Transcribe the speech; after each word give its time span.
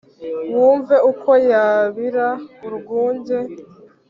wumve 0.53 0.95
uko 1.11 1.31
yabira 1.49 2.27
urwunge 2.67 3.37